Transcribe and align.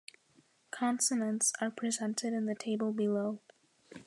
Consonants 0.71 1.53
are 1.61 1.69
presented 1.69 2.33
in 2.33 2.47
the 2.47 2.55
table 2.55 2.91
below. 2.91 3.39